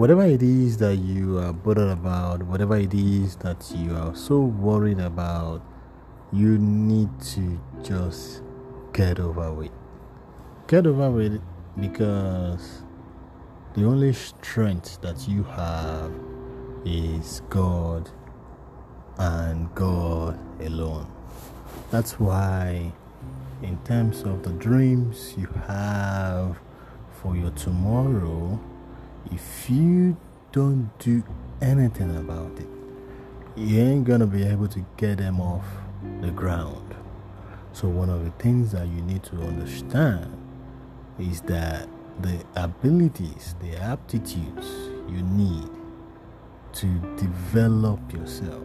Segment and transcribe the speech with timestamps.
[0.00, 4.40] whatever it is that you are bothered about, whatever it is that you are so
[4.40, 5.60] worried about,
[6.32, 8.40] you need to just
[8.94, 9.70] get over it.
[10.68, 11.42] Get over it
[11.78, 12.82] because
[13.74, 16.10] the only strength that you have
[16.86, 18.08] is God
[19.18, 21.12] and God alone.
[21.90, 22.90] That's why,
[23.62, 26.58] in terms of the dreams you have
[27.20, 28.58] for your tomorrow,
[29.32, 30.16] if you
[30.52, 31.22] don't do
[31.60, 32.68] anything about it,
[33.56, 35.64] you ain't gonna be able to get them off
[36.20, 36.94] the ground.
[37.72, 40.36] So, one of the things that you need to understand
[41.18, 41.88] is that
[42.20, 44.66] the abilities, the aptitudes
[45.08, 45.68] you need
[46.72, 48.64] to develop yourself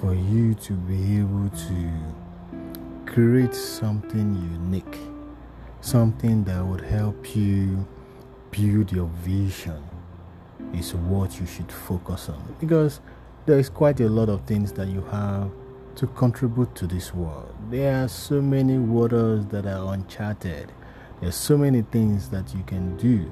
[0.00, 1.90] for you to be able to
[3.06, 4.98] create something unique,
[5.80, 7.86] something that would help you
[8.50, 9.82] build your vision
[10.74, 13.00] is what you should focus on because
[13.46, 15.50] there is quite a lot of things that you have
[15.94, 17.52] to contribute to this world.
[17.70, 20.70] There are so many waters that are uncharted.
[21.20, 23.28] There's so many things that you can do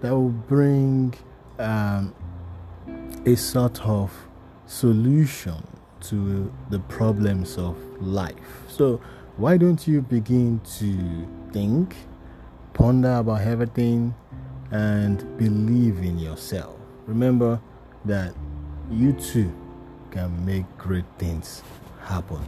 [0.00, 1.14] that will bring
[1.58, 2.14] um,
[3.26, 4.10] a sort of
[4.66, 5.66] solution
[6.00, 8.62] to the problems of life.
[8.68, 9.00] So,
[9.36, 11.94] why don't you begin to think,
[12.72, 14.14] ponder about everything,
[14.70, 16.76] and believe in yourself?
[17.06, 17.60] Remember
[18.04, 18.34] that
[18.90, 19.52] you too
[20.10, 21.62] can make great things
[22.00, 22.40] happen,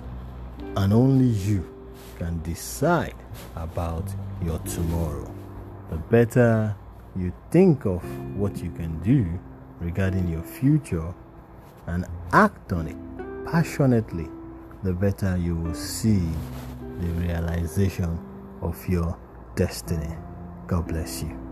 [0.76, 1.66] and only you
[2.18, 3.14] can decide
[3.56, 4.04] about
[4.42, 5.30] your tomorrow.
[5.90, 6.76] The better
[7.16, 8.02] you think of
[8.36, 9.26] what you can do
[9.80, 11.14] regarding your future
[11.86, 12.96] and act on it
[13.50, 14.28] passionately,
[14.82, 16.22] the better you will see
[17.00, 18.18] the realization
[18.62, 19.18] of your
[19.56, 20.14] destiny.
[20.66, 21.49] God bless you.